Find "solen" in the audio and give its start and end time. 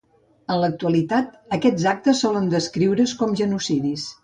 2.25-2.51